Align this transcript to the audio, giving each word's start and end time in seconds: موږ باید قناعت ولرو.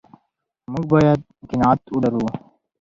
موږ 0.71 0.83
باید 0.93 1.19
قناعت 1.49 1.79
ولرو. 1.93 2.25